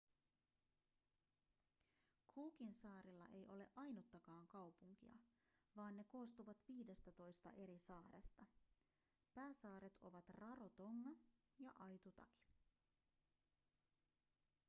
cookinsaarilla 2.27 3.27
ei 3.33 3.49
ole 3.49 3.67
ainuttakaan 3.75 4.47
kaupunkia 4.47 5.19
vaan 5.77 5.97
ne 5.97 6.03
koostuvat 6.03 6.57
viidestätoista 6.67 7.49
eri 7.57 7.79
saaresta 7.79 8.45
pääsaaret 9.33 9.99
ovat 10.03 10.29
rarotonga 10.29 11.11
ja 11.59 11.71
aitutaki 11.79 12.49